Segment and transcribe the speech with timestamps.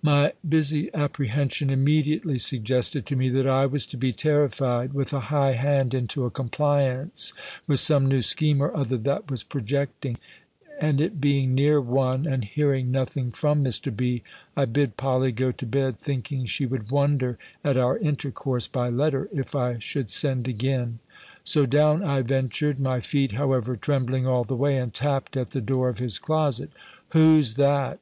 [0.00, 5.20] My busy apprehension immediately suggested to me, that I was to be terrified, with a
[5.28, 7.34] high hand, into a compliance
[7.66, 10.16] with some new scheme or other that was projecting;
[10.80, 13.94] and it being near one, and hearing nothing from Mr.
[13.94, 14.22] B.,
[14.56, 19.28] I bid Polly go to bed, thinking she would wonder at our intercourse by letter,
[19.34, 20.98] if I should send again.
[21.44, 25.60] So down I ventured, my feet, however, trembling all the way, and tapped at the
[25.60, 26.70] door of his closet.
[27.10, 27.98] "Who's that?"